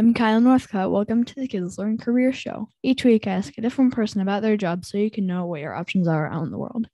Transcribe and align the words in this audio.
I'm 0.00 0.14
Kyle 0.14 0.40
Northcutt. 0.40 0.90
Welcome 0.90 1.24
to 1.24 1.34
the 1.34 1.46
Kids 1.46 1.76
Learn 1.76 1.98
Career 1.98 2.32
Show. 2.32 2.70
Each 2.82 3.04
week, 3.04 3.26
I 3.26 3.32
ask 3.32 3.58
a 3.58 3.60
different 3.60 3.92
person 3.92 4.22
about 4.22 4.40
their 4.40 4.56
job 4.56 4.86
so 4.86 4.96
you 4.96 5.10
can 5.10 5.26
know 5.26 5.44
what 5.44 5.60
your 5.60 5.74
options 5.74 6.08
are 6.08 6.26
out 6.26 6.44
in 6.44 6.50
the 6.50 6.56
world. 6.56 6.88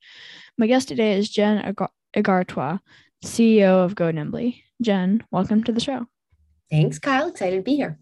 My 0.59 0.67
guest 0.67 0.89
today 0.89 1.17
is 1.17 1.31
Jen 1.31 1.73
Igartua, 2.17 2.81
CEO 3.25 3.85
of 3.85 3.95
Go 3.95 4.11
Nimbly. 4.11 4.65
Jen, 4.83 5.23
welcome 5.31 5.63
to 5.63 5.71
the 5.71 5.79
show. 5.79 6.07
Thanks, 6.69 6.99
Kyle. 6.99 7.29
Excited 7.29 7.59
to 7.59 7.63
be 7.63 7.77
here. 7.77 8.01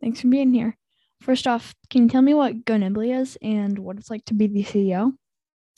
Thanks 0.00 0.20
for 0.20 0.28
being 0.28 0.54
here. 0.54 0.76
First 1.22 1.48
off, 1.48 1.74
can 1.90 2.04
you 2.04 2.08
tell 2.08 2.22
me 2.22 2.32
what 2.32 2.64
Go 2.64 2.76
Nimbly 2.76 3.20
is 3.20 3.36
and 3.42 3.76
what 3.76 3.96
it's 3.96 4.10
like 4.10 4.24
to 4.26 4.34
be 4.34 4.46
the 4.46 4.62
CEO? 4.62 5.12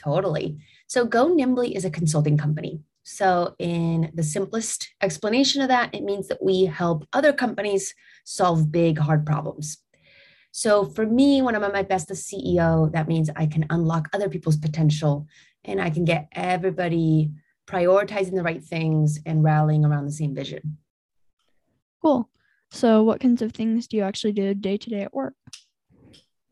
Totally. 0.04 0.58
So, 0.88 1.06
Go 1.06 1.34
Nimbly 1.34 1.74
is 1.74 1.86
a 1.86 1.90
consulting 1.90 2.36
company. 2.36 2.82
So, 3.10 3.54
in 3.58 4.10
the 4.12 4.22
simplest 4.22 4.90
explanation 5.00 5.62
of 5.62 5.68
that, 5.68 5.94
it 5.94 6.04
means 6.04 6.28
that 6.28 6.44
we 6.44 6.66
help 6.66 7.08
other 7.14 7.32
companies 7.32 7.94
solve 8.24 8.70
big, 8.70 8.98
hard 8.98 9.24
problems. 9.24 9.78
So, 10.50 10.84
for 10.84 11.06
me, 11.06 11.40
when 11.40 11.56
I'm 11.56 11.64
at 11.64 11.72
my 11.72 11.82
best 11.82 12.10
as 12.10 12.22
CEO, 12.22 12.92
that 12.92 13.08
means 13.08 13.30
I 13.34 13.46
can 13.46 13.64
unlock 13.70 14.10
other 14.12 14.28
people's 14.28 14.58
potential 14.58 15.26
and 15.64 15.80
I 15.80 15.88
can 15.88 16.04
get 16.04 16.28
everybody 16.32 17.30
prioritizing 17.66 18.34
the 18.34 18.42
right 18.42 18.62
things 18.62 19.18
and 19.24 19.42
rallying 19.42 19.86
around 19.86 20.04
the 20.04 20.12
same 20.12 20.34
vision. 20.34 20.76
Cool. 22.02 22.28
So, 22.70 23.02
what 23.02 23.20
kinds 23.20 23.40
of 23.40 23.52
things 23.52 23.88
do 23.88 23.96
you 23.96 24.02
actually 24.02 24.32
do 24.32 24.52
day 24.52 24.76
to 24.76 24.90
day 24.90 25.00
at 25.00 25.14
work? 25.14 25.32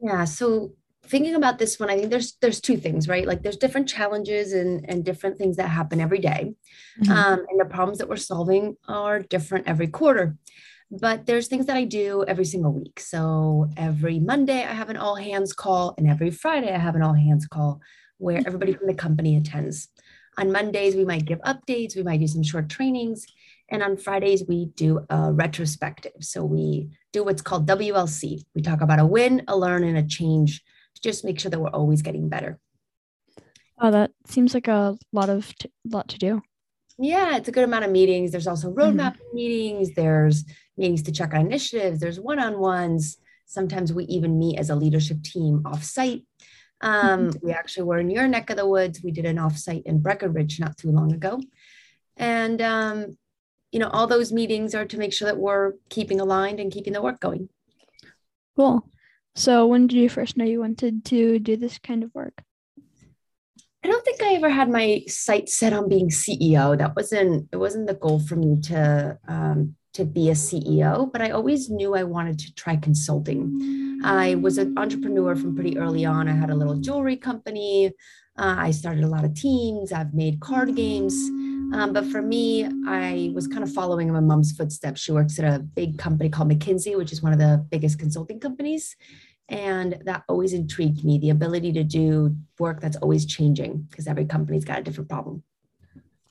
Yeah. 0.01 0.25
So, 0.25 0.73
thinking 1.09 1.35
about 1.35 1.59
this 1.59 1.79
one, 1.79 1.91
I 1.91 1.97
think 1.97 2.11
there's 2.11 2.37
there's 2.41 2.61
two 2.61 2.77
things, 2.77 3.09
right? 3.09 3.27
Like 3.27 3.43
there's 3.43 3.57
different 3.57 3.89
challenges 3.89 4.53
and 4.53 4.85
and 4.89 5.05
different 5.05 5.39
things 5.39 5.57
that 5.57 5.69
happen 5.69 6.01
every 6.01 6.19
day. 6.19 6.55
Mm-hmm. 7.03 7.13
Um, 7.13 7.47
and 7.49 7.61
the 7.61 7.65
problems 7.65 7.99
that 7.99 8.09
we're 8.09 8.17
solving 8.17 8.77
are 8.89 9.21
different 9.21 9.67
every 9.67 9.89
quarter. 9.89 10.37
But 10.91 11.27
there's 11.27 11.49
things 11.49 11.67
that 11.67 11.77
I 11.77 11.85
do 11.85 12.25
every 12.29 12.45
single 12.45 12.73
week. 12.73 13.01
So 13.01 13.69
every 13.77 14.21
Monday 14.21 14.63
I 14.63 14.73
have 14.73 14.89
an 14.89 14.97
all 14.97 15.17
hands 15.17 15.53
call, 15.53 15.95
and 15.99 16.09
every 16.09 16.31
Friday 16.31 16.73
I 16.73 16.79
have 16.79 16.95
an 16.95 17.03
all 17.03 17.15
hands 17.15 17.47
call 17.47 17.81
where 18.19 18.43
everybody 18.47 18.73
from 18.73 18.87
the 18.87 18.95
company 18.95 19.37
attends. 19.37 19.89
On 20.39 20.53
Mondays, 20.53 20.95
we 20.95 21.05
might 21.05 21.25
give 21.25 21.41
updates, 21.41 21.97
we 21.97 22.03
might 22.03 22.21
do 22.21 22.27
some 22.27 22.43
short 22.43 22.69
trainings. 22.69 23.27
And 23.69 23.83
on 23.83 23.97
Fridays, 23.97 24.45
we 24.47 24.67
do 24.67 25.05
a 25.11 25.33
retrospective. 25.33 26.13
So 26.21 26.45
we 26.45 26.91
do 27.13 27.25
what's 27.25 27.43
called 27.43 27.67
WLC. 27.67 28.45
We 28.55 28.63
talk 28.63 28.81
about 28.81 29.01
a 29.01 29.07
win, 29.07 29.43
a 29.49 29.57
learn, 29.57 29.83
and 29.83 29.99
a 29.99 30.03
change 30.03 30.63
to 30.97 31.03
just 31.03 31.25
make 31.25 31.39
sure 31.39 31.51
that 31.51 31.61
we're 31.61 31.69
always 31.71 32.03
getting 32.03 32.29
better. 32.29 32.59
Oh, 33.79 33.91
that 33.91 34.11
seems 34.27 34.55
like 34.55 34.69
a 34.69 34.97
lot 35.13 35.29
of 35.29 35.55
t- 35.57 35.71
lot 35.85 36.09
to 36.09 36.19
do. 36.19 36.43
Yeah, 36.99 37.37
it's 37.37 37.49
a 37.49 37.53
good 37.53 37.65
amount 37.65 37.85
of 37.85 37.91
meetings. 37.91 38.33
There's 38.33 38.47
also 38.47 38.73
roadmap 38.73 39.17
mm-hmm. 39.17 39.37
meetings. 39.37 39.95
There's 39.95 40.45
meetings 40.77 41.03
to 41.03 41.13
check 41.13 41.35
on 41.35 41.43
initiatives. 41.43 42.01
There's 42.01 42.19
one-on-ones. 42.19 43.19
Sometimes 43.45 43.93
we 43.93 44.05
even 44.07 44.39
meet 44.39 44.59
as 44.59 44.71
a 44.71 44.75
leadership 44.75 45.23
team 45.23 45.63
off-site. 45.67 46.25
Um, 46.81 47.29
mm-hmm. 47.29 47.47
We 47.47 47.53
actually 47.53 47.85
were 47.85 47.99
in 47.99 48.11
your 48.11 48.27
neck 48.27 48.51
of 48.51 48.57
the 48.57 48.67
woods. 48.67 49.03
We 49.03 49.11
did 49.11 49.27
an 49.27 49.39
off-site 49.39 49.83
in 49.85 50.01
Breckenridge 50.01 50.59
not 50.59 50.77
too 50.77 50.91
long 50.91 51.13
ago, 51.13 51.41
and 52.17 52.61
um, 52.61 53.17
you 53.73 53.79
know 53.79 53.89
all 53.89 54.07
those 54.07 54.33
meetings 54.33 54.75
are 54.75 54.85
to 54.87 54.99
make 54.99 55.13
sure 55.13 55.27
that 55.27 55.39
we're 55.39 55.73
keeping 55.89 56.21
aligned 56.21 56.61
and 56.61 56.73
keeping 56.73 56.93
the 56.93 57.03
work 57.03 57.21
going. 57.21 57.49
Cool. 58.57 58.89
So, 59.39 59.67
when 59.67 59.87
did 59.87 59.99
you 59.99 60.09
first 60.09 60.39
know 60.39 60.47
you 60.47 60.61
wanted 60.61 61.05
to 61.07 61.39
do 61.39 61.59
this 61.59 61.79
kind 61.79 62.03
of 62.03 62.11
work? 62.15 62.43
I 63.85 63.89
don't 63.89 64.03
think 64.03 64.23
I 64.23 64.33
ever 64.33 64.49
had 64.49 64.71
my 64.71 65.03
sights 65.07 65.59
set 65.59 65.75
on 65.75 65.91
being 65.91 66.09
CEO. 66.09 66.77
That 66.77 66.97
wasn't 66.97 67.49
it 67.53 67.59
wasn't 67.59 67.87
the 67.87 67.95
goal 67.95 68.19
for 68.19 68.35
me 68.35 68.59
to 68.63 69.19
um, 69.29 69.77
to 69.93 70.07
be 70.07 70.31
a 70.31 70.33
CEO, 70.33 71.13
but 71.13 71.21
I 71.21 71.31
always 71.31 71.69
knew 71.69 71.95
I 71.95 72.05
wanted 72.05 72.39
to 72.41 72.55
try 72.55 72.77
consulting. 72.77 74.01
I 74.03 74.37
was 74.37 74.57
an 74.57 74.73
entrepreneur 74.79 75.37
from 75.37 75.55
pretty 75.55 75.77
early 75.77 76.07
on. 76.07 76.29
I 76.29 76.33
had 76.33 76.49
a 76.49 76.55
little 76.55 76.77
jewelry 76.77 77.17
company. 77.17 77.93
Uh, 78.39 78.57
I 78.59 78.71
started 78.71 79.05
a 79.05 79.09
lot 79.09 79.25
of 79.27 79.35
teams. 79.35 79.93
I've 79.93 80.15
made 80.15 80.41
card 80.41 80.75
games. 80.75 81.15
Um, 81.73 81.93
but 81.93 82.07
for 82.07 82.23
me, 82.23 82.69
I 82.87 83.33
was 83.35 83.49
kind 83.49 83.63
of 83.63 83.73
following 83.73 84.13
my 84.13 84.21
mom's 84.21 84.53
footsteps. 84.53 85.01
She 85.01 85.13
works 85.13 85.39
at 85.39 85.45
a 85.45 85.59
big 85.59 85.99
company 85.99 86.31
called 86.31 86.51
McKinsey, 86.51 86.97
which 86.97 87.13
is 87.13 87.23
one 87.23 87.33
of 87.33 87.39
the 87.39 87.65
biggest 87.71 87.99
consulting 87.99 88.39
companies. 88.39 88.97
And 89.49 90.03
that 90.05 90.25
always 90.29 90.53
intrigued 90.53 91.05
me 91.05 91.19
the 91.19 91.31
ability 91.31 91.73
to 91.75 91.85
do 91.85 92.37
work 92.59 92.81
that's 92.81 92.97
always 92.97 93.27
changing 93.27 93.87
because 93.91 94.07
every 94.07 94.25
company's 94.25 94.65
got 94.65 94.81
a 94.81 94.83
different 94.83 95.09
problem. 95.09 95.43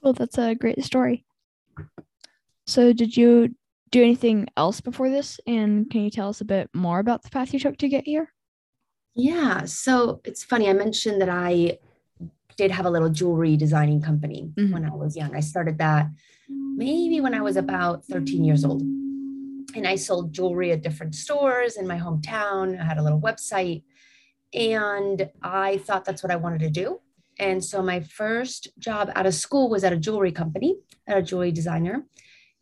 Well, 0.01 0.13
that's 0.13 0.37
a 0.37 0.53
great 0.55 0.83
story. 0.83 1.25
So, 2.67 2.93
did 2.93 3.15
you 3.15 3.55
do 3.91 4.01
anything 4.01 4.47
else 4.57 4.81
before 4.81 5.09
this? 5.09 5.39
And 5.47 5.89
can 5.89 6.01
you 6.01 6.09
tell 6.09 6.29
us 6.29 6.41
a 6.41 6.45
bit 6.45 6.69
more 6.73 6.99
about 6.99 7.23
the 7.23 7.29
path 7.29 7.53
you 7.53 7.59
took 7.59 7.77
to 7.77 7.87
get 7.87 8.05
here? 8.05 8.33
Yeah. 9.15 9.65
So, 9.65 10.21
it's 10.25 10.43
funny. 10.43 10.69
I 10.69 10.73
mentioned 10.73 11.21
that 11.21 11.29
I 11.29 11.77
did 12.57 12.71
have 12.71 12.85
a 12.85 12.89
little 12.89 13.09
jewelry 13.09 13.55
designing 13.55 14.01
company 14.01 14.51
mm-hmm. 14.55 14.73
when 14.73 14.85
I 14.85 14.93
was 14.93 15.15
young. 15.15 15.35
I 15.35 15.39
started 15.39 15.77
that 15.77 16.07
maybe 16.49 17.21
when 17.21 17.33
I 17.33 17.41
was 17.41 17.55
about 17.55 18.05
13 18.05 18.43
years 18.43 18.65
old 18.65 18.83
and 19.75 19.87
I 19.87 19.95
sold 19.95 20.33
jewelry 20.33 20.71
at 20.71 20.81
different 20.81 21.15
stores 21.15 21.77
in 21.77 21.85
my 21.85 21.97
hometown. 21.97 22.79
I 22.79 22.83
had 22.83 22.97
a 22.97 23.03
little 23.03 23.21
website 23.21 23.83
and 24.53 25.29
I 25.41 25.77
thought 25.79 26.05
that's 26.05 26.23
what 26.23 26.31
I 26.31 26.37
wanted 26.37 26.61
to 26.61 26.69
do. 26.69 27.01
And 27.37 27.63
so 27.63 27.81
my 27.81 27.99
first 27.99 28.69
job 28.79 29.11
out 29.15 29.25
of 29.25 29.33
school 29.33 29.69
was 29.69 29.83
at 29.83 29.91
a 29.91 29.97
jewelry 29.97 30.31
company, 30.31 30.77
at 31.07 31.17
a 31.17 31.21
jewelry 31.21 31.51
designer. 31.51 32.05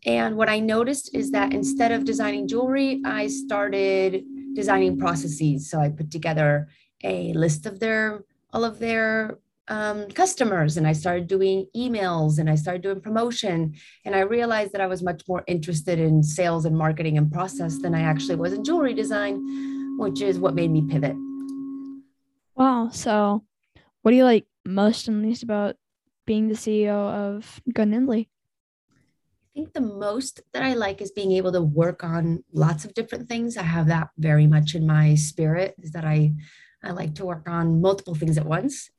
And 0.05 0.35
what 0.35 0.49
I 0.49 0.59
noticed 0.59 1.13
is 1.13 1.31
that 1.31 1.53
instead 1.53 1.91
of 1.91 2.03
designing 2.03 2.47
jewelry, 2.47 3.01
I 3.05 3.27
started 3.27 4.23
designing 4.53 4.97
processes. 4.97 5.69
So 5.69 5.79
I 5.79 5.89
put 5.89 6.11
together 6.11 6.67
a 7.03 7.33
list 7.33 7.65
of 7.65 7.79
their 7.79 8.25
all 8.51 8.63
of 8.63 8.79
their 8.79 9.39
um, 9.69 10.09
customers 10.09 10.77
and 10.77 10.85
I 10.85 10.93
started 10.93 11.27
doing 11.27 11.67
emails 11.75 12.39
and 12.39 12.49
I 12.49 12.55
started 12.55 12.81
doing 12.81 12.99
promotion. 12.99 13.75
And 14.05 14.15
I 14.15 14.21
realized 14.21 14.73
that 14.73 14.81
I 14.81 14.87
was 14.87 15.01
much 15.01 15.21
more 15.27 15.43
interested 15.47 15.99
in 15.99 16.21
sales 16.23 16.65
and 16.65 16.77
marketing 16.77 17.17
and 17.17 17.31
process 17.31 17.79
than 17.79 17.95
I 17.95 18.01
actually 18.01 18.35
was 18.35 18.53
in 18.53 18.63
jewelry 18.63 18.93
design, 18.93 19.97
which 19.97 20.21
is 20.21 20.39
what 20.39 20.55
made 20.55 20.71
me 20.71 20.85
pivot. 20.87 21.15
Wow. 22.55 22.89
So, 22.91 23.43
what 24.01 24.11
do 24.11 24.17
you 24.17 24.25
like 24.25 24.45
most 24.65 25.07
and 25.07 25.23
least 25.23 25.43
about 25.43 25.75
being 26.25 26.49
the 26.49 26.55
CEO 26.55 26.89
of 26.91 27.61
Nimbly? 27.65 28.27
I 28.91 29.59
think 29.59 29.73
the 29.73 29.81
most 29.81 30.41
that 30.53 30.63
I 30.63 30.73
like 30.73 31.01
is 31.01 31.11
being 31.11 31.31
able 31.33 31.51
to 31.51 31.61
work 31.61 32.03
on 32.03 32.43
lots 32.51 32.85
of 32.85 32.93
different 32.95 33.29
things. 33.29 33.55
I 33.55 33.63
have 33.63 33.87
that 33.87 34.09
very 34.17 34.47
much 34.47 34.75
in 34.75 34.85
my 34.85 35.15
spirit 35.15 35.75
is 35.77 35.91
that 35.91 36.05
I 36.05 36.33
I 36.83 36.91
like 36.91 37.15
to 37.15 37.25
work 37.25 37.47
on 37.47 37.79
multiple 37.81 38.15
things 38.15 38.37
at 38.37 38.45
once. 38.45 38.89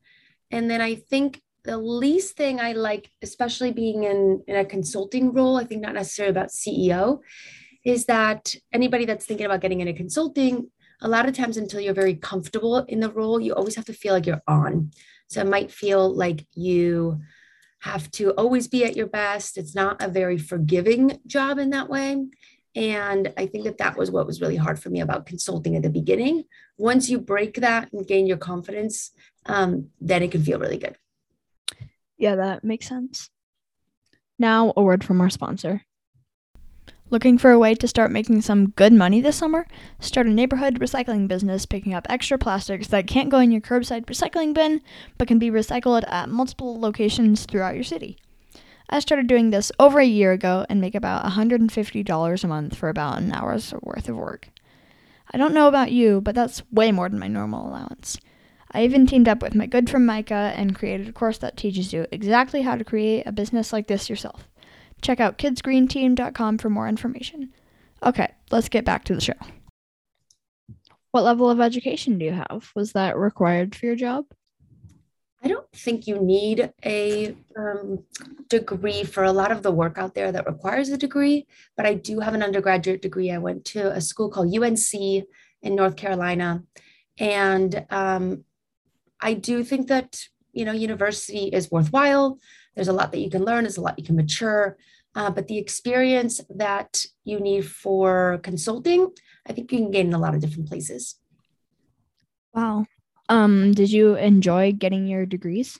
And 0.50 0.71
then 0.71 0.81
I 0.81 0.94
think 0.94 1.41
the 1.65 1.78
least 1.78 2.37
thing 2.37 2.60
I 2.60 2.72
like, 2.72 3.10
especially 3.22 3.72
being 3.72 4.05
in, 4.05 4.43
in 4.47 4.56
a 4.56 4.65
consulting 4.65 5.32
role, 5.32 5.56
I 5.56 5.65
think 5.65 5.81
not 5.81 5.94
necessarily 5.94 6.31
about 6.31 6.49
CEO, 6.49 7.21
is 7.84 8.06
that 8.06 8.54
anybody 8.72 9.04
that's 9.04 9.27
thinking 9.27 9.47
about 9.47 9.60
getting 9.60 9.81
into 9.81 9.93
consulting, 9.93 10.71
a 11.00 11.09
lot 11.09 11.28
of 11.28 11.34
times 11.34 11.56
until 11.56 11.81
you're 11.81 11.94
very 11.94 12.15
comfortable 12.15 12.78
in 12.78 13.00
the 13.00 13.10
role, 13.10 13.41
you 13.41 13.54
always 13.54 13.77
have 13.77 13.84
to 13.87 13.93
feel 13.93 14.15
like 14.15 14.27
you're 14.27 14.43
on. 14.47 14.91
So 15.28 15.41
it 15.41 15.49
might 15.49 15.71
feel 15.71 16.15
like 16.15 16.47
you 16.54 17.21
have 17.81 18.10
to 18.12 18.31
always 18.33 18.69
be 18.69 18.84
at 18.84 18.97
your 18.97 19.06
best. 19.06 19.59
It's 19.59 19.75
not 19.75 20.03
a 20.03 20.09
very 20.09 20.38
forgiving 20.38 21.21
job 21.27 21.59
in 21.59 21.71
that 21.71 21.91
way. 21.91 22.27
And 22.76 23.32
I 23.36 23.46
think 23.46 23.64
that 23.64 23.78
that 23.78 23.96
was 23.96 24.10
what 24.10 24.26
was 24.26 24.40
really 24.40 24.56
hard 24.56 24.80
for 24.80 24.90
me 24.90 25.00
about 25.00 25.26
consulting 25.26 25.76
at 25.76 25.82
the 25.82 25.90
beginning. 25.90 26.44
Once 26.76 27.08
you 27.08 27.20
break 27.20 27.60
that 27.60 27.92
and 27.92 28.06
gain 28.06 28.26
your 28.26 28.36
confidence, 28.36 29.12
um, 29.46 29.90
then 30.00 30.22
it 30.22 30.32
can 30.32 30.42
feel 30.42 30.58
really 30.58 30.78
good. 30.78 30.96
Yeah, 32.18 32.36
that 32.36 32.64
makes 32.64 32.88
sense. 32.88 33.30
Now, 34.38 34.72
a 34.76 34.82
word 34.82 35.04
from 35.04 35.20
our 35.20 35.30
sponsor. 35.30 35.82
Looking 37.10 37.38
for 37.38 37.52
a 37.52 37.59
way 37.59 37.74
to 37.76 37.86
start 37.86 38.10
making 38.10 38.41
some 38.41 38.71
good 38.71 38.92
money 38.92 39.20
this 39.20 39.36
summer? 39.36 39.66
Start 40.00 40.27
a 40.27 40.30
neighborhood 40.30 40.80
recycling 40.80 41.28
business 41.28 41.66
picking 41.66 41.94
up 41.94 42.06
extra 42.09 42.38
plastics 42.38 42.88
that 42.88 43.06
can't 43.06 43.28
go 43.28 43.38
in 43.38 43.53
your 43.53 43.60
curbside 43.60 44.06
recycling 44.06 44.53
bin 44.54 44.80
but 45.16 45.28
can 45.28 45.38
be 45.38 45.50
recycled 45.50 46.03
at 46.10 46.28
multiple 46.28 46.80
locations 46.80 47.44
throughout 47.44 47.74
your 47.74 47.84
city. 47.84 48.18
I 48.89 49.01
started 49.01 49.27
doing 49.27 49.51
this 49.51 49.72
over 49.78 49.98
a 49.98 50.04
year 50.04 50.33
ago 50.33 50.66
and 50.69 50.81
make 50.81 50.95
about 50.95 51.25
$150 51.25 52.45
a 52.45 52.47
month 52.47 52.77
for 52.77 52.89
about 52.89 53.19
an 53.19 53.33
hour's 53.33 53.72
worth 53.83 54.09
of 54.09 54.16
work. 54.16 54.51
I 55.33 55.39
don't 55.39 55.54
know 55.54 55.69
about 55.69 55.91
you, 55.91 56.21
but 56.21 56.34
that's 56.34 56.63
way 56.71 56.92
more 56.92 57.09
than 57.09 57.19
my 57.19 57.28
normal 57.28 57.69
allowance. 57.69 58.19
I 58.71 58.84
even 58.84 59.07
teamed 59.07 59.28
up 59.28 59.41
with 59.41 59.54
my 59.54 59.66
good 59.66 59.89
friend 59.89 60.07
Micah 60.07 60.53
and 60.57 60.75
created 60.75 61.09
a 61.09 61.13
course 61.13 61.39
that 61.39 61.57
teaches 61.57 61.92
you 61.92 62.07
exactly 62.13 62.63
how 62.63 62.77
to 62.77 62.84
create 62.84 63.27
a 63.27 63.33
business 63.33 63.72
like 63.72 63.86
this 63.86 64.10
yourself. 64.10 64.48
Check 65.01 65.21
out 65.21 65.39
kidsgreenteam.com 65.39 66.59
for 66.59 66.71
more 66.71 66.89
information. 66.89 67.53
Okay, 68.03 68.33
let's 68.51 68.69
get 68.69 68.84
back 68.84 69.04
to 69.04 69.15
the 69.15 69.21
show. 69.21 69.34
What 71.13 71.25
level 71.25 71.48
of 71.48 71.60
education 71.60 72.19
do 72.19 72.25
you 72.25 72.33
have? 72.33 72.72
Was 72.75 72.92
that 72.92 73.16
required 73.16 73.75
for 73.75 73.87
your 73.87 73.97
job? 73.97 74.27
I 75.44 75.48
don't 75.48 75.70
think 75.72 76.06
you 76.06 76.18
need 76.18 76.72
a 76.86 77.36
um, 77.54 78.02
degree 78.48 79.04
for 79.04 79.24
a 79.24 79.32
lot 79.32 79.52
of 79.52 79.62
the 79.62 79.70
work 79.70 79.98
out 79.98 80.14
there 80.14 80.32
that 80.32 80.46
requires 80.46 80.88
a 80.88 80.96
degree, 80.96 81.46
but 81.76 81.84
I 81.84 81.92
do 81.92 82.20
have 82.20 82.32
an 82.32 82.42
undergraduate 82.42 83.02
degree. 83.02 83.30
I 83.30 83.36
went 83.36 83.66
to 83.66 83.92
a 83.92 84.00
school 84.00 84.30
called 84.30 84.56
UNC 84.56 84.94
in 84.94 85.74
North 85.74 85.96
Carolina. 85.96 86.62
And 87.18 87.84
um, 87.91 88.44
I 89.20 89.34
do 89.34 89.62
think 89.64 89.88
that, 89.88 90.18
you 90.54 90.64
know, 90.64 90.72
university 90.72 91.48
is 91.48 91.70
worthwhile. 91.70 92.38
There's 92.74 92.88
a 92.88 92.94
lot 92.94 93.12
that 93.12 93.20
you 93.20 93.28
can 93.28 93.44
learn, 93.44 93.64
there's 93.64 93.76
a 93.76 93.82
lot 93.82 93.98
you 93.98 94.04
can 94.04 94.16
mature. 94.16 94.78
Uh, 95.14 95.30
but 95.30 95.46
the 95.46 95.58
experience 95.58 96.41
that 96.48 97.04
you 97.24 97.38
need 97.38 97.66
for 97.66 98.41
consulting, 98.42 99.10
I 99.46 99.52
think 99.52 99.70
you 99.70 99.78
can 99.78 99.91
gain 99.91 100.06
in 100.06 100.14
a 100.14 100.18
lot 100.18 100.34
of 100.34 100.41
different 100.41 100.68
places. 100.68 101.16
Wow. 102.54 102.86
Um, 103.28 103.72
did 103.72 103.91
you 103.91 104.15
enjoy 104.16 104.72
getting 104.72 105.06
your 105.06 105.26
degrees? 105.26 105.78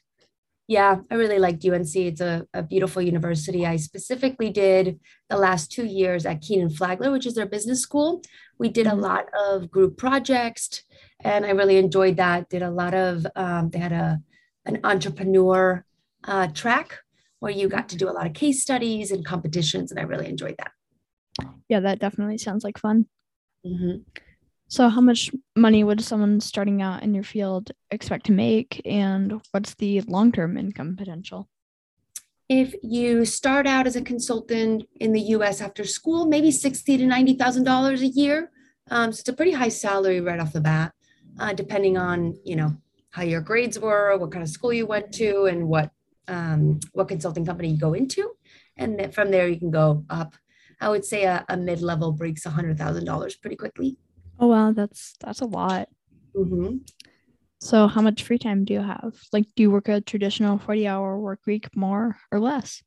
Yeah, 0.67 1.01
I 1.11 1.15
really 1.17 1.39
liked 1.39 1.65
UNC. 1.65 1.95
It's 1.95 2.23
a, 2.23 2.47
a 2.55 2.63
beautiful 2.63 3.03
university. 3.03 3.67
I 3.67 3.77
specifically 3.77 4.49
did 4.49 4.99
the 5.29 5.37
last 5.37 5.71
two 5.71 5.85
years 5.85 6.25
at 6.25 6.41
Kenan 6.41 6.71
Flagler, 6.71 7.11
which 7.11 7.27
is 7.27 7.35
their 7.35 7.45
business 7.47 7.83
school. 7.83 8.23
We 8.59 8.71
did 8.71 8.87
a 8.87 8.91
mm-hmm. 8.91 9.01
lot 9.01 9.27
of 9.39 9.71
group 9.71 9.99
projects, 9.99 10.83
and 11.21 11.45
I 11.45 11.51
really 11.51 11.77
enjoyed 11.77 12.17
that. 12.17 12.49
Did 12.49 12.63
a 12.63 12.71
lot 12.71 12.95
of, 12.95 13.27
um, 13.37 13.71
they 13.71 13.79
had 13.79 13.93
a 13.93 14.21
an 14.67 14.81
entrepreneur 14.83 15.85
uh, 16.25 16.47
track 16.49 17.01
where 17.41 17.53
you 17.53 17.69
got 17.69 17.91
to 17.91 17.97
do 17.97 18.09
a 18.09 18.13
lot 18.13 18.27
of 18.27 18.33
case 18.33 18.63
studies 18.63 19.11
and 19.11 19.25
competitions, 19.25 19.91
and 19.91 20.01
I 20.01 20.05
really 20.05 20.29
enjoyed 20.29 20.57
that. 20.59 20.71
Yeah, 21.69 21.81
that 21.81 21.99
definitely 21.99 22.39
sounds 22.39 22.65
like 22.65 22.79
fun. 22.79 23.07
Mm-hmm. 23.67 24.03
So, 24.75 24.89
how 24.89 25.01
much 25.01 25.31
money 25.55 25.85
would 25.85 26.01
someone 26.01 26.41
starting 26.41 26.83
out 26.83 27.05
in 27.05 27.15
your 27.15 27.23
field 27.23 27.71
expect 27.93 28.27
to 28.27 28.33
make, 28.33 28.83
and 28.85 29.41
what's 29.53 29.77
the 29.77 30.01
long 30.01 30.33
term 30.33 30.57
income 30.57 30.97
potential? 30.97 31.49
If 32.49 32.75
you 32.83 33.25
start 33.25 33.69
out 33.69 33.87
as 33.87 33.95
a 33.95 34.03
consultant 34.03 34.83
in 34.99 35.13
the 35.13 35.21
U.S. 35.37 35.61
after 35.61 35.85
school, 35.85 36.27
maybe 36.27 36.51
sixty 36.51 36.97
to 36.97 37.07
ninety 37.07 37.35
thousand 37.35 37.63
dollars 37.63 38.03
a 38.03 38.09
year. 38.09 38.51
Um, 38.91 39.13
so 39.13 39.21
it's 39.21 39.29
a 39.29 39.33
pretty 39.33 39.53
high 39.53 39.69
salary 39.69 40.21
right 40.21 40.41
off 40.41 40.53
the 40.53 40.61
bat, 40.61 40.93
uh, 41.39 41.53
depending 41.53 41.97
on 41.97 42.37
you 42.45 42.57
know 42.57 42.77
how 43.11 43.23
your 43.23 43.43
grades 43.43 43.79
were, 43.79 44.17
what 44.17 44.33
kind 44.33 44.43
of 44.43 44.49
school 44.49 44.73
you 44.73 44.87
went 44.87 45.13
to, 45.13 45.45
and 45.45 45.69
what 45.69 45.93
um, 46.27 46.81
what 46.95 47.07
consulting 47.07 47.47
company 47.47 47.69
you 47.69 47.79
go 47.79 47.93
into, 47.95 48.29
and 48.77 49.15
from 49.15 49.31
there 49.31 49.47
you 49.47 49.57
can 49.61 49.71
go 49.71 50.05
up. 50.11 50.35
I 50.81 50.89
would 50.89 51.05
say 51.05 51.23
a, 51.27 51.45
a 51.49 51.57
mid 51.57 51.81
level 51.81 52.11
breaks 52.11 52.45
hundred 52.45 52.77
thousand 52.77 53.05
dollars 53.05 53.37
pretty 53.37 53.55
quickly. 53.55 53.99
Oh 54.39 54.49
wow, 54.49 54.73
that's 54.73 55.15
that's 55.21 55.41
a 55.41 55.47
lot. 55.47 55.89
Mm-hmm. 56.35 56.79
So 57.61 57.87
how 57.89 58.03
much 58.03 58.23
free 58.23 58.39
time 58.39 58.65
do 58.65 58.75
you 58.75 58.81
have? 58.81 59.15
Like, 59.33 59.47
do 59.57 59.63
you 59.63 59.71
work 59.71 59.89
a 59.89 60.01
traditional 60.01 60.59
forty-hour 60.59 61.19
work 61.19 61.41
week, 61.47 61.75
more 61.77 62.17
or 62.31 62.41
less? 62.41 62.83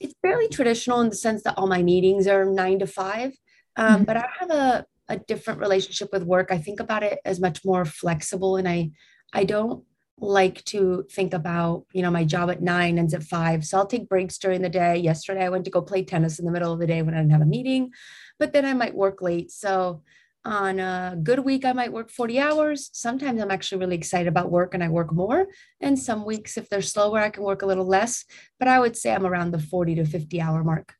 It's 0.00 0.14
fairly 0.22 0.48
traditional 0.48 1.00
in 1.00 1.10
the 1.10 1.14
sense 1.14 1.42
that 1.44 1.56
all 1.56 1.68
my 1.68 1.82
meetings 1.82 2.26
are 2.26 2.44
nine 2.44 2.80
to 2.80 2.86
five. 2.86 3.32
Um, 3.76 3.94
mm-hmm. 3.94 4.04
But 4.04 4.16
I 4.16 4.26
have 4.40 4.50
a 4.50 4.86
a 5.08 5.18
different 5.18 5.60
relationship 5.60 6.08
with 6.12 6.22
work. 6.24 6.48
I 6.50 6.58
think 6.58 6.80
about 6.80 7.02
it 7.02 7.18
as 7.24 7.40
much 7.40 7.64
more 7.64 7.84
flexible, 7.84 8.56
and 8.56 8.68
I 8.68 8.90
I 9.32 9.44
don't 9.44 9.84
like 10.18 10.64
to 10.64 11.04
think 11.10 11.34
about 11.34 11.84
you 11.92 12.02
know 12.02 12.10
my 12.10 12.24
job 12.24 12.50
at 12.50 12.62
nine 12.62 12.98
ends 12.98 13.12
at 13.12 13.24
five 13.24 13.64
so 13.64 13.76
i'll 13.76 13.86
take 13.86 14.08
breaks 14.08 14.38
during 14.38 14.62
the 14.62 14.68
day 14.68 14.96
yesterday 14.96 15.44
i 15.44 15.48
went 15.48 15.64
to 15.64 15.70
go 15.70 15.82
play 15.82 16.04
tennis 16.04 16.38
in 16.38 16.44
the 16.44 16.52
middle 16.52 16.72
of 16.72 16.78
the 16.78 16.86
day 16.86 17.02
when 17.02 17.14
i 17.14 17.18
didn't 17.18 17.32
have 17.32 17.42
a 17.42 17.46
meeting 17.46 17.90
but 18.38 18.52
then 18.52 18.64
i 18.64 18.72
might 18.72 18.94
work 18.94 19.20
late 19.20 19.50
so 19.50 20.02
on 20.44 20.80
a 20.80 21.16
good 21.22 21.40
week 21.40 21.64
i 21.64 21.72
might 21.72 21.92
work 21.92 22.10
40 22.10 22.38
hours. 22.38 22.90
Sometimes 22.92 23.40
i'm 23.40 23.50
actually 23.50 23.78
really 23.78 23.96
excited 23.96 24.28
about 24.28 24.50
work 24.50 24.74
and 24.74 24.82
i 24.82 24.88
work 24.88 25.12
more. 25.12 25.46
And 25.80 25.98
some 25.98 26.24
weeks 26.24 26.56
if 26.56 26.68
they're 26.68 26.82
slower 26.82 27.18
i 27.18 27.30
can 27.30 27.44
work 27.44 27.62
a 27.62 27.66
little 27.66 27.86
less. 27.86 28.24
But 28.58 28.68
i 28.68 28.78
would 28.78 28.96
say 28.96 29.14
i'm 29.14 29.26
around 29.26 29.52
the 29.52 29.58
40 29.58 29.96
to 29.96 30.04
50 30.04 30.40
hour 30.40 30.64
mark. 30.64 30.94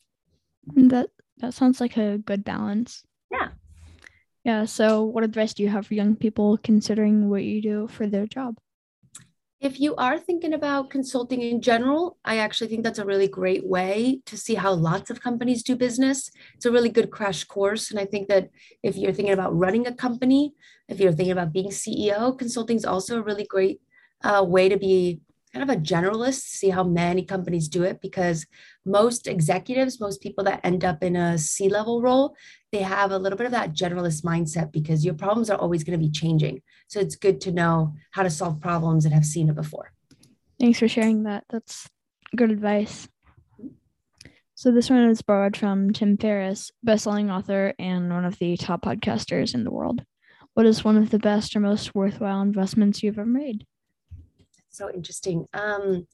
Mm, 0.72 0.90
that 0.90 1.10
that 1.38 1.54
sounds 1.54 1.80
like 1.80 1.96
a 1.96 2.18
good 2.18 2.44
balance. 2.44 3.02
Yeah. 3.30 3.48
Yeah 4.44 4.64
so 4.64 5.04
what 5.04 5.24
advice 5.24 5.54
do 5.54 5.62
you 5.62 5.68
have 5.68 5.86
for 5.86 5.94
young 5.94 6.16
people 6.16 6.58
considering 6.58 7.28
what 7.28 7.44
you 7.44 7.60
do 7.62 7.88
for 7.88 8.06
their 8.06 8.26
job 8.26 8.58
if 9.62 9.78
you 9.78 9.94
are 9.94 10.18
thinking 10.18 10.54
about 10.54 10.90
consulting 10.90 11.40
in 11.40 11.62
general, 11.62 12.18
I 12.24 12.38
actually 12.38 12.66
think 12.66 12.82
that's 12.82 12.98
a 12.98 13.04
really 13.04 13.28
great 13.28 13.64
way 13.64 14.20
to 14.26 14.36
see 14.36 14.56
how 14.56 14.72
lots 14.72 15.08
of 15.08 15.22
companies 15.22 15.62
do 15.62 15.76
business. 15.76 16.32
It's 16.56 16.66
a 16.66 16.72
really 16.72 16.88
good 16.88 17.12
crash 17.12 17.44
course. 17.44 17.92
And 17.92 18.00
I 18.00 18.04
think 18.04 18.26
that 18.26 18.50
if 18.82 18.96
you're 18.96 19.12
thinking 19.12 19.32
about 19.32 19.56
running 19.56 19.86
a 19.86 19.94
company, 19.94 20.52
if 20.88 20.98
you're 20.98 21.12
thinking 21.12 21.30
about 21.30 21.52
being 21.52 21.70
CEO, 21.70 22.36
consulting 22.36 22.76
is 22.76 22.84
also 22.84 23.20
a 23.20 23.22
really 23.22 23.46
great 23.46 23.80
uh, 24.24 24.44
way 24.44 24.68
to 24.68 24.76
be 24.76 25.20
kind 25.52 25.68
of 25.68 25.76
a 25.76 25.80
generalist, 25.80 26.42
see 26.42 26.70
how 26.70 26.82
many 26.82 27.24
companies 27.24 27.68
do 27.68 27.82
it 27.82 28.00
because 28.00 28.46
most 28.86 29.26
executives, 29.26 30.00
most 30.00 30.22
people 30.22 30.44
that 30.44 30.60
end 30.64 30.84
up 30.84 31.02
in 31.02 31.14
a 31.14 31.36
C 31.36 31.68
level 31.68 32.00
role, 32.00 32.34
they 32.70 32.82
have 32.82 33.10
a 33.10 33.18
little 33.18 33.36
bit 33.36 33.46
of 33.46 33.52
that 33.52 33.74
generalist 33.74 34.24
mindset 34.24 34.72
because 34.72 35.04
your 35.04 35.14
problems 35.14 35.50
are 35.50 35.58
always 35.58 35.84
going 35.84 35.98
to 35.98 36.04
be 36.04 36.10
changing. 36.10 36.62
So 36.88 37.00
it's 37.00 37.16
good 37.16 37.40
to 37.42 37.52
know 37.52 37.94
how 38.12 38.22
to 38.22 38.30
solve 38.30 38.60
problems 38.60 39.04
and 39.04 39.12
have 39.12 39.26
seen 39.26 39.48
it 39.48 39.54
before. 39.54 39.92
Thanks 40.58 40.78
for 40.78 40.88
sharing 40.88 41.24
that. 41.24 41.44
That's 41.50 41.88
good 42.34 42.50
advice. 42.50 43.08
So 44.54 44.70
this 44.70 44.88
one 44.88 45.10
is 45.10 45.22
borrowed 45.22 45.56
from 45.56 45.92
Tim 45.92 46.16
Ferriss, 46.16 46.70
best-selling 46.84 47.30
author 47.30 47.74
and 47.78 48.10
one 48.10 48.24
of 48.24 48.38
the 48.38 48.56
top 48.56 48.84
podcasters 48.84 49.54
in 49.54 49.64
the 49.64 49.72
world. 49.72 50.04
What 50.54 50.66
is 50.66 50.84
one 50.84 50.96
of 50.96 51.10
the 51.10 51.18
best 51.18 51.56
or 51.56 51.60
most 51.60 51.94
worthwhile 51.94 52.40
investments 52.42 53.02
you've 53.02 53.18
ever 53.18 53.26
made? 53.26 53.66
So 54.72 54.90
interesting. 54.90 55.46
Um, 55.54 56.06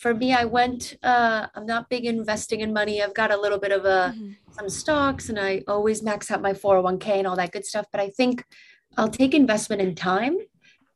for 0.00 0.14
me, 0.14 0.32
I 0.32 0.44
went, 0.44 0.96
uh, 1.02 1.46
I'm 1.54 1.66
not 1.66 1.88
big 1.88 2.04
investing 2.04 2.60
in 2.60 2.72
money. 2.72 3.02
I've 3.02 3.14
got 3.14 3.30
a 3.30 3.40
little 3.40 3.58
bit 3.58 3.72
of 3.72 3.84
a, 3.84 4.14
mm-hmm. 4.14 4.30
some 4.50 4.68
stocks 4.68 5.28
and 5.28 5.38
I 5.38 5.62
always 5.68 6.02
max 6.02 6.30
out 6.30 6.42
my 6.42 6.52
401k 6.52 7.06
and 7.08 7.26
all 7.26 7.36
that 7.36 7.52
good 7.52 7.64
stuff. 7.64 7.86
But 7.92 8.00
I 8.00 8.08
think 8.10 8.44
I'll 8.96 9.08
take 9.08 9.34
investment 9.34 9.82
in 9.82 9.94
time 9.94 10.38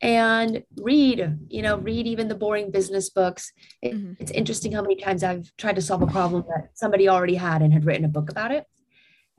and 0.01 0.63
read, 0.77 1.37
you 1.47 1.61
know, 1.61 1.77
read 1.77 2.07
even 2.07 2.27
the 2.27 2.35
boring 2.35 2.71
business 2.71 3.09
books. 3.09 3.53
It, 3.81 3.93
mm-hmm. 3.93 4.13
It's 4.19 4.31
interesting 4.31 4.71
how 4.71 4.81
many 4.81 4.95
times 4.95 5.23
I've 5.23 5.51
tried 5.57 5.75
to 5.75 5.81
solve 5.81 6.01
a 6.01 6.07
problem 6.07 6.43
that 6.47 6.69
somebody 6.73 7.07
already 7.07 7.35
had 7.35 7.61
and 7.61 7.71
had 7.71 7.85
written 7.85 8.05
a 8.05 8.09
book 8.09 8.29
about 8.29 8.51
it. 8.51 8.65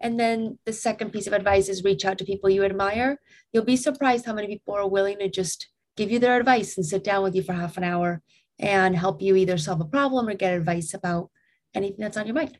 And 0.00 0.18
then 0.18 0.58
the 0.64 0.72
second 0.72 1.10
piece 1.10 1.26
of 1.26 1.32
advice 1.32 1.68
is 1.68 1.84
reach 1.84 2.04
out 2.04 2.18
to 2.18 2.24
people 2.24 2.50
you 2.50 2.64
admire. 2.64 3.20
You'll 3.52 3.64
be 3.64 3.76
surprised 3.76 4.26
how 4.26 4.32
many 4.32 4.48
people 4.48 4.74
are 4.74 4.88
willing 4.88 5.18
to 5.18 5.28
just 5.28 5.68
give 5.96 6.10
you 6.10 6.18
their 6.18 6.38
advice 6.38 6.76
and 6.76 6.86
sit 6.86 7.04
down 7.04 7.22
with 7.22 7.34
you 7.34 7.42
for 7.42 7.52
half 7.52 7.76
an 7.76 7.84
hour 7.84 8.22
and 8.58 8.96
help 8.96 9.20
you 9.22 9.36
either 9.36 9.58
solve 9.58 9.80
a 9.80 9.84
problem 9.84 10.28
or 10.28 10.34
get 10.34 10.54
advice 10.54 10.94
about 10.94 11.30
anything 11.74 11.98
that's 11.98 12.16
on 12.16 12.26
your 12.26 12.34
mind. 12.34 12.58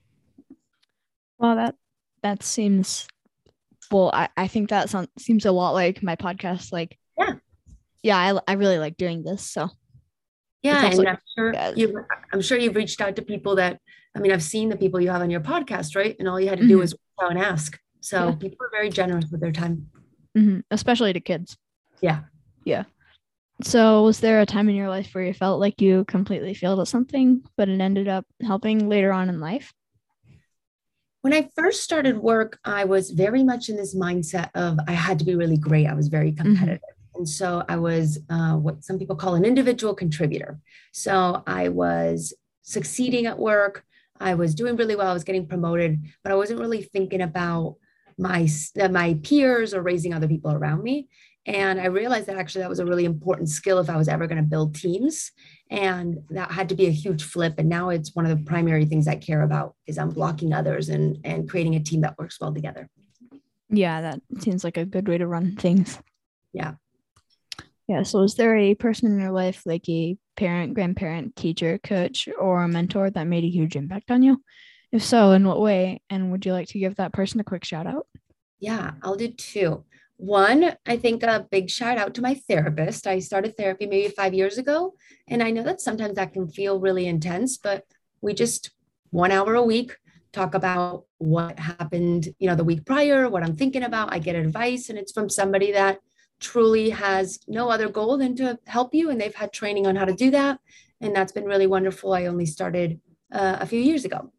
Well, 1.38 1.56
that 1.56 1.74
that 2.22 2.42
seems 2.42 3.06
well. 3.90 4.10
I, 4.12 4.28
I 4.36 4.48
think 4.48 4.70
that 4.70 4.90
sounds, 4.90 5.08
seems 5.18 5.44
a 5.44 5.52
lot 5.52 5.72
like 5.72 6.02
my 6.02 6.16
podcast. 6.16 6.72
Like, 6.72 6.98
yeah, 7.18 7.34
yeah, 8.02 8.16
I, 8.16 8.52
I 8.52 8.54
really 8.54 8.78
like 8.78 8.96
doing 8.96 9.24
this. 9.24 9.44
So, 9.50 9.68
yeah, 10.62 10.86
and 10.86 11.08
I'm 11.08 11.18
sure 11.36 11.54
you 11.74 12.04
I'm 12.32 12.40
sure 12.40 12.58
you've 12.58 12.76
reached 12.76 13.00
out 13.00 13.16
to 13.16 13.22
people 13.22 13.56
that 13.56 13.80
I 14.16 14.20
mean 14.20 14.32
I've 14.32 14.42
seen 14.42 14.68
the 14.68 14.76
people 14.76 15.00
you 15.00 15.10
have 15.10 15.22
on 15.22 15.30
your 15.30 15.40
podcast, 15.40 15.96
right? 15.96 16.16
And 16.18 16.28
all 16.28 16.40
you 16.40 16.48
had 16.48 16.58
to 16.58 16.66
do 16.66 16.74
mm-hmm. 16.74 16.80
was 16.80 16.94
go 17.18 17.28
and 17.28 17.38
ask. 17.38 17.78
So 18.00 18.28
yeah. 18.28 18.34
people 18.34 18.66
are 18.66 18.70
very 18.70 18.90
generous 18.90 19.26
with 19.30 19.40
their 19.40 19.52
time, 19.52 19.88
mm-hmm. 20.36 20.60
especially 20.70 21.12
to 21.12 21.20
kids. 21.20 21.56
Yeah, 22.00 22.20
yeah. 22.64 22.84
So, 23.64 24.04
was 24.04 24.20
there 24.20 24.40
a 24.40 24.46
time 24.46 24.68
in 24.68 24.74
your 24.74 24.88
life 24.88 25.10
where 25.12 25.24
you 25.24 25.34
felt 25.34 25.60
like 25.60 25.80
you 25.80 26.04
completely 26.06 26.54
failed 26.54 26.80
at 26.80 26.88
something, 26.88 27.42
but 27.56 27.68
it 27.68 27.80
ended 27.80 28.08
up 28.08 28.26
helping 28.42 28.88
later 28.88 29.12
on 29.12 29.28
in 29.28 29.40
life? 29.40 29.72
When 31.20 31.32
I 31.32 31.48
first 31.54 31.84
started 31.84 32.18
work, 32.18 32.58
I 32.64 32.84
was 32.84 33.10
very 33.10 33.44
much 33.44 33.68
in 33.68 33.76
this 33.76 33.94
mindset 33.94 34.50
of 34.54 34.78
I 34.88 34.92
had 34.92 35.18
to 35.20 35.24
be 35.24 35.36
really 35.36 35.56
great. 35.56 35.86
I 35.86 35.94
was 35.94 36.08
very 36.08 36.32
mm-hmm. 36.32 36.42
competitive. 36.42 36.80
Mm-hmm. 36.80 37.18
And 37.18 37.28
so 37.28 37.64
I 37.68 37.76
was 37.76 38.18
uh, 38.30 38.54
what 38.54 38.82
some 38.82 38.98
people 38.98 39.16
call 39.16 39.34
an 39.34 39.44
individual 39.44 39.94
contributor. 39.94 40.58
So 40.92 41.42
I 41.46 41.68
was 41.68 42.34
succeeding 42.62 43.26
at 43.26 43.38
work. 43.38 43.84
I 44.18 44.34
was 44.34 44.54
doing 44.54 44.76
really 44.76 44.96
well. 44.96 45.08
I 45.08 45.12
was 45.12 45.24
getting 45.24 45.46
promoted, 45.46 46.02
but 46.24 46.32
I 46.32 46.36
wasn't 46.36 46.60
really 46.60 46.82
thinking 46.82 47.20
about 47.20 47.76
my 48.18 48.48
my 48.90 49.18
peers 49.22 49.74
or 49.74 49.82
raising 49.82 50.14
other 50.14 50.28
people 50.28 50.52
around 50.52 50.82
me. 50.82 51.08
And 51.46 51.80
I 51.80 51.86
realized 51.86 52.26
that 52.26 52.36
actually 52.36 52.62
that 52.62 52.70
was 52.70 52.78
a 52.78 52.86
really 52.86 53.04
important 53.04 53.48
skill 53.48 53.78
if 53.78 53.90
I 53.90 53.96
was 53.96 54.08
ever 54.08 54.26
going 54.26 54.42
to 54.42 54.48
build 54.48 54.76
teams. 54.76 55.32
And 55.70 56.18
that 56.30 56.52
had 56.52 56.68
to 56.68 56.76
be 56.76 56.86
a 56.86 56.90
huge 56.90 57.24
flip. 57.24 57.54
And 57.58 57.68
now 57.68 57.88
it's 57.88 58.14
one 58.14 58.26
of 58.26 58.36
the 58.36 58.44
primary 58.44 58.84
things 58.84 59.08
I 59.08 59.16
care 59.16 59.42
about 59.42 59.74
is 59.86 59.98
unblocking 59.98 60.56
others 60.56 60.88
and, 60.88 61.18
and 61.24 61.48
creating 61.48 61.74
a 61.74 61.80
team 61.80 62.02
that 62.02 62.16
works 62.18 62.38
well 62.40 62.54
together. 62.54 62.88
Yeah, 63.70 64.02
that 64.02 64.20
seems 64.40 64.64
like 64.64 64.76
a 64.76 64.84
good 64.84 65.08
way 65.08 65.18
to 65.18 65.26
run 65.26 65.56
things. 65.56 65.98
Yeah. 66.52 66.74
Yeah. 67.88 68.04
So 68.04 68.22
is 68.22 68.36
there 68.36 68.56
a 68.56 68.74
person 68.74 69.10
in 69.10 69.18
your 69.18 69.32
life, 69.32 69.62
like 69.66 69.88
a 69.88 70.16
parent, 70.36 70.74
grandparent, 70.74 71.34
teacher, 71.34 71.78
coach, 71.78 72.28
or 72.38 72.62
a 72.62 72.68
mentor 72.68 73.10
that 73.10 73.26
made 73.26 73.44
a 73.44 73.50
huge 73.50 73.74
impact 73.74 74.10
on 74.10 74.22
you? 74.22 74.42
If 74.92 75.02
so, 75.02 75.32
in 75.32 75.46
what 75.48 75.60
way? 75.60 76.02
And 76.10 76.30
would 76.30 76.44
you 76.44 76.52
like 76.52 76.68
to 76.68 76.78
give 76.78 76.96
that 76.96 77.14
person 77.14 77.40
a 77.40 77.44
quick 77.44 77.64
shout 77.64 77.86
out? 77.86 78.06
Yeah, 78.60 78.92
I'll 79.02 79.16
do 79.16 79.28
two. 79.28 79.84
One, 80.16 80.76
I 80.86 80.96
think 80.96 81.22
a 81.22 81.46
big 81.50 81.68
shout 81.68 81.98
out 81.98 82.14
to 82.14 82.22
my 82.22 82.34
therapist. 82.34 83.06
I 83.06 83.18
started 83.18 83.56
therapy 83.56 83.86
maybe 83.86 84.08
five 84.08 84.34
years 84.34 84.58
ago. 84.58 84.94
And 85.26 85.42
I 85.42 85.50
know 85.50 85.62
that 85.64 85.80
sometimes 85.80 86.14
that 86.14 86.32
can 86.32 86.48
feel 86.48 86.80
really 86.80 87.06
intense, 87.06 87.56
but 87.56 87.84
we 88.20 88.34
just 88.34 88.70
one 89.10 89.32
hour 89.32 89.54
a 89.54 89.62
week 89.62 89.96
talk 90.32 90.54
about 90.54 91.04
what 91.18 91.58
happened, 91.58 92.28
you 92.38 92.48
know, 92.48 92.54
the 92.54 92.64
week 92.64 92.84
prior, 92.86 93.28
what 93.28 93.42
I'm 93.42 93.56
thinking 93.56 93.82
about. 93.82 94.12
I 94.12 94.18
get 94.18 94.36
advice, 94.36 94.88
and 94.88 94.98
it's 94.98 95.12
from 95.12 95.28
somebody 95.28 95.72
that 95.72 96.00
truly 96.40 96.90
has 96.90 97.38
no 97.46 97.68
other 97.68 97.88
goal 97.88 98.16
than 98.16 98.34
to 98.36 98.58
help 98.66 98.94
you. 98.94 99.10
And 99.10 99.20
they've 99.20 99.34
had 99.34 99.52
training 99.52 99.86
on 99.86 99.96
how 99.96 100.04
to 100.04 100.14
do 100.14 100.30
that. 100.30 100.58
And 101.00 101.14
that's 101.14 101.32
been 101.32 101.44
really 101.44 101.66
wonderful. 101.66 102.12
I 102.12 102.26
only 102.26 102.46
started 102.46 103.00
uh, 103.32 103.58
a 103.60 103.66
few 103.66 103.80
years 103.80 104.04
ago. 104.04 104.32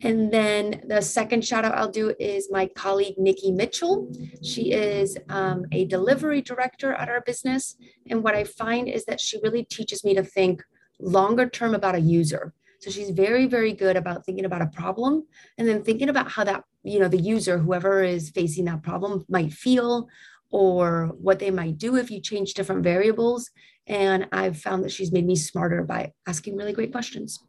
And 0.00 0.32
then 0.32 0.82
the 0.86 1.00
second 1.02 1.44
shout 1.44 1.64
out 1.64 1.76
I'll 1.76 1.90
do 1.90 2.14
is 2.20 2.48
my 2.50 2.66
colleague, 2.66 3.16
Nikki 3.18 3.50
Mitchell. 3.50 4.12
She 4.42 4.72
is 4.72 5.16
um, 5.28 5.64
a 5.72 5.86
delivery 5.86 6.40
director 6.40 6.92
at 6.92 7.08
our 7.08 7.20
business. 7.22 7.76
And 8.08 8.22
what 8.22 8.34
I 8.34 8.44
find 8.44 8.88
is 8.88 9.04
that 9.06 9.20
she 9.20 9.40
really 9.42 9.64
teaches 9.64 10.04
me 10.04 10.14
to 10.14 10.22
think 10.22 10.62
longer 11.00 11.48
term 11.48 11.74
about 11.74 11.96
a 11.96 12.00
user. 12.00 12.54
So 12.80 12.90
she's 12.90 13.10
very, 13.10 13.46
very 13.46 13.72
good 13.72 13.96
about 13.96 14.24
thinking 14.24 14.44
about 14.44 14.62
a 14.62 14.66
problem 14.66 15.26
and 15.56 15.66
then 15.66 15.82
thinking 15.82 16.08
about 16.08 16.30
how 16.30 16.44
that, 16.44 16.62
you 16.84 17.00
know, 17.00 17.08
the 17.08 17.20
user, 17.20 17.58
whoever 17.58 18.04
is 18.04 18.30
facing 18.30 18.66
that 18.66 18.84
problem, 18.84 19.24
might 19.28 19.52
feel 19.52 20.08
or 20.50 21.08
what 21.20 21.40
they 21.40 21.50
might 21.50 21.76
do 21.76 21.96
if 21.96 22.10
you 22.10 22.20
change 22.20 22.54
different 22.54 22.84
variables. 22.84 23.50
And 23.88 24.28
I've 24.30 24.58
found 24.58 24.84
that 24.84 24.92
she's 24.92 25.12
made 25.12 25.26
me 25.26 25.34
smarter 25.34 25.82
by 25.82 26.12
asking 26.26 26.56
really 26.56 26.72
great 26.72 26.92
questions. 26.92 27.42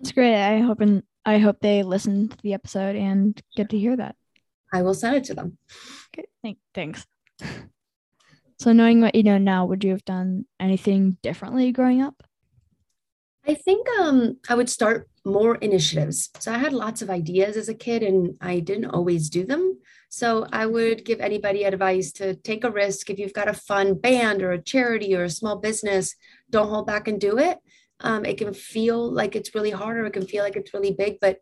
It's 0.00 0.12
great. 0.12 0.34
I 0.34 0.60
hope 0.60 0.80
and 0.80 1.02
I 1.24 1.38
hope 1.38 1.58
they 1.60 1.82
listen 1.82 2.28
to 2.28 2.36
the 2.42 2.54
episode 2.54 2.96
and 2.96 3.40
get 3.56 3.70
to 3.70 3.78
hear 3.78 3.96
that. 3.96 4.14
I 4.72 4.82
will 4.82 4.94
send 4.94 5.16
it 5.16 5.24
to 5.24 5.34
them. 5.34 5.58
Okay, 6.14 6.26
thank, 6.42 6.58
thanks. 6.74 7.06
So 8.58 8.72
knowing 8.72 9.00
what 9.00 9.14
you 9.14 9.22
know 9.22 9.38
now, 9.38 9.66
would 9.66 9.84
you 9.84 9.90
have 9.90 10.04
done 10.04 10.46
anything 10.58 11.18
differently 11.22 11.72
growing 11.72 12.00
up? 12.00 12.22
I 13.46 13.54
think 13.54 13.86
um, 14.00 14.38
I 14.48 14.54
would 14.54 14.68
start 14.68 15.08
more 15.24 15.56
initiatives. 15.56 16.30
So 16.40 16.52
I 16.52 16.58
had 16.58 16.72
lots 16.72 17.02
of 17.02 17.10
ideas 17.10 17.56
as 17.56 17.68
a 17.68 17.74
kid 17.74 18.02
and 18.02 18.34
I 18.40 18.60
didn't 18.60 18.90
always 18.90 19.28
do 19.28 19.44
them. 19.44 19.78
So 20.08 20.46
I 20.52 20.66
would 20.66 21.04
give 21.04 21.20
anybody 21.20 21.64
advice 21.64 22.12
to 22.12 22.34
take 22.34 22.64
a 22.64 22.70
risk. 22.70 23.10
If 23.10 23.18
you've 23.18 23.32
got 23.32 23.48
a 23.48 23.54
fun 23.54 23.94
band 23.94 24.42
or 24.42 24.52
a 24.52 24.62
charity 24.62 25.14
or 25.14 25.24
a 25.24 25.30
small 25.30 25.56
business, 25.56 26.14
don't 26.50 26.68
hold 26.68 26.86
back 26.86 27.08
and 27.08 27.20
do 27.20 27.38
it. 27.38 27.58
Um, 28.00 28.24
it 28.24 28.38
can 28.38 28.52
feel 28.52 29.10
like 29.10 29.34
it's 29.34 29.54
really 29.54 29.70
hard 29.70 29.96
or 29.98 30.06
it 30.06 30.12
can 30.12 30.26
feel 30.26 30.44
like 30.44 30.56
it's 30.56 30.74
really 30.74 30.92
big, 30.92 31.18
but 31.20 31.38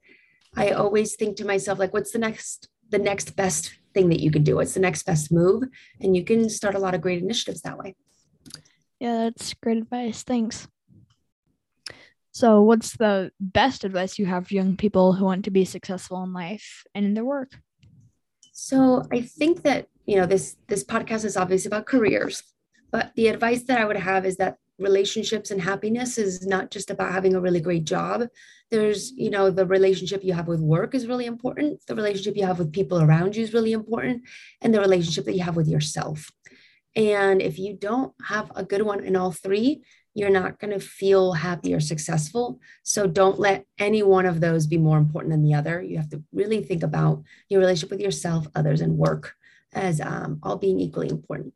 I 0.56 0.70
always 0.70 1.16
think 1.16 1.36
to 1.36 1.44
myself, 1.44 1.78
like, 1.78 1.92
what's 1.92 2.12
the 2.12 2.18
next, 2.18 2.68
the 2.90 2.98
next 2.98 3.34
best 3.34 3.76
thing 3.92 4.08
that 4.10 4.20
you 4.20 4.30
can 4.30 4.44
do? 4.44 4.56
What's 4.56 4.74
the 4.74 4.80
next 4.80 5.04
best 5.04 5.32
move? 5.32 5.64
And 6.00 6.16
you 6.16 6.24
can 6.24 6.48
start 6.48 6.74
a 6.74 6.78
lot 6.78 6.94
of 6.94 7.00
great 7.00 7.22
initiatives 7.22 7.62
that 7.62 7.78
way. 7.78 7.96
Yeah, 9.00 9.24
that's 9.24 9.54
great 9.54 9.78
advice. 9.78 10.22
Thanks. 10.22 10.68
So, 12.30 12.62
what's 12.62 12.96
the 12.96 13.30
best 13.38 13.84
advice 13.84 14.18
you 14.18 14.26
have 14.26 14.48
for 14.48 14.54
young 14.54 14.76
people 14.76 15.12
who 15.12 15.24
want 15.24 15.44
to 15.44 15.50
be 15.50 15.64
successful 15.64 16.22
in 16.24 16.32
life 16.32 16.84
and 16.94 17.04
in 17.04 17.14
their 17.14 17.24
work? 17.24 17.52
So 18.56 19.02
I 19.12 19.20
think 19.20 19.62
that, 19.62 19.88
you 20.06 20.16
know, 20.16 20.26
this 20.26 20.56
this 20.68 20.84
podcast 20.84 21.24
is 21.24 21.36
obviously 21.36 21.68
about 21.68 21.86
careers, 21.86 22.42
but 22.92 23.12
the 23.16 23.26
advice 23.26 23.64
that 23.64 23.80
I 23.80 23.84
would 23.84 23.96
have 23.96 24.24
is 24.24 24.36
that 24.36 24.58
relationships 24.78 25.50
and 25.50 25.60
happiness 25.60 26.18
is 26.18 26.46
not 26.46 26.70
just 26.70 26.90
about 26.90 27.12
having 27.12 27.34
a 27.34 27.40
really 27.40 27.60
great 27.60 27.84
job. 27.84 28.26
There's, 28.70 29.12
you 29.12 29.30
know, 29.30 29.50
the 29.50 29.66
relationship 29.66 30.24
you 30.24 30.32
have 30.32 30.48
with 30.48 30.60
work 30.60 30.94
is 30.94 31.06
really 31.06 31.26
important. 31.26 31.80
The 31.86 31.94
relationship 31.94 32.36
you 32.36 32.46
have 32.46 32.58
with 32.58 32.72
people 32.72 33.00
around 33.00 33.36
you 33.36 33.44
is 33.44 33.54
really 33.54 33.72
important. 33.72 34.22
And 34.60 34.74
the 34.74 34.80
relationship 34.80 35.26
that 35.26 35.36
you 35.36 35.42
have 35.42 35.56
with 35.56 35.68
yourself. 35.68 36.30
And 36.96 37.42
if 37.42 37.58
you 37.58 37.76
don't 37.76 38.12
have 38.24 38.50
a 38.54 38.64
good 38.64 38.82
one 38.82 39.04
in 39.04 39.16
all 39.16 39.32
three, 39.32 39.82
you're 40.14 40.30
not 40.30 40.60
going 40.60 40.72
to 40.72 40.80
feel 40.80 41.32
happy 41.32 41.74
or 41.74 41.80
successful. 41.80 42.60
So 42.84 43.06
don't 43.06 43.38
let 43.38 43.66
any 43.78 44.02
one 44.02 44.26
of 44.26 44.40
those 44.40 44.66
be 44.66 44.78
more 44.78 44.98
important 44.98 45.32
than 45.32 45.42
the 45.42 45.54
other. 45.54 45.82
You 45.82 45.96
have 45.96 46.10
to 46.10 46.22
really 46.32 46.62
think 46.62 46.84
about 46.84 47.24
your 47.48 47.60
relationship 47.60 47.90
with 47.90 48.00
yourself, 48.00 48.46
others, 48.54 48.80
and 48.80 48.96
work 48.96 49.34
as 49.72 50.00
um, 50.00 50.38
all 50.42 50.56
being 50.56 50.78
equally 50.78 51.10
important. 51.10 51.52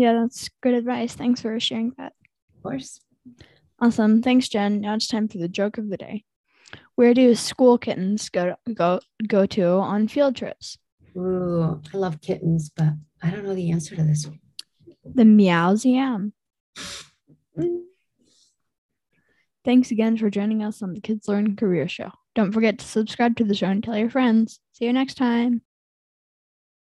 Yeah, 0.00 0.14
that's 0.14 0.48
good 0.62 0.72
advice. 0.72 1.12
Thanks 1.12 1.42
for 1.42 1.60
sharing 1.60 1.92
that. 1.98 2.14
Of 2.56 2.62
course. 2.62 3.00
Awesome. 3.78 4.22
Thanks, 4.22 4.48
Jen. 4.48 4.80
Now 4.80 4.94
it's 4.94 5.06
time 5.06 5.28
for 5.28 5.36
the 5.36 5.46
joke 5.46 5.76
of 5.76 5.90
the 5.90 5.98
day. 5.98 6.24
Where 6.94 7.12
do 7.12 7.34
school 7.34 7.76
kittens 7.76 8.30
go 8.30 8.56
go 8.72 9.00
go 9.28 9.44
to 9.44 9.66
on 9.66 10.08
field 10.08 10.36
trips? 10.36 10.78
Ooh, 11.18 11.82
I 11.92 11.96
love 11.98 12.22
kittens, 12.22 12.70
but 12.74 12.94
I 13.22 13.28
don't 13.28 13.44
know 13.44 13.54
the 13.54 13.72
answer 13.72 13.94
to 13.94 14.02
this 14.02 14.26
one. 14.26 14.40
The 15.04 15.24
Meowsiam. 15.24 16.32
Mm. 17.58 17.82
Thanks 19.66 19.90
again 19.90 20.16
for 20.16 20.30
joining 20.30 20.62
us 20.62 20.80
on 20.82 20.94
the 20.94 21.00
Kids 21.02 21.28
Learn 21.28 21.56
Career 21.56 21.88
Show. 21.88 22.10
Don't 22.34 22.52
forget 22.52 22.78
to 22.78 22.86
subscribe 22.86 23.36
to 23.36 23.44
the 23.44 23.54
show 23.54 23.66
and 23.66 23.84
tell 23.84 23.98
your 23.98 24.08
friends. 24.08 24.60
See 24.72 24.86
you 24.86 24.94
next 24.94 25.16
time. 25.16 25.60